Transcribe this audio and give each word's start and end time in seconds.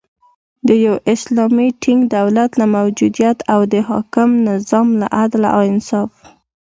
د 0.67 0.69
یو 0.85 0.95
اسلامی 1.13 1.67
ټینګ 1.81 2.01
دولت 2.17 2.51
له 2.59 2.65
موجودیت 2.77 3.37
او 3.53 3.59
د 3.73 3.75
حاکم 3.89 4.29
نظام 4.49 4.87
له 4.99 5.07
عدل، 5.21 5.43
انصاف 5.69 6.11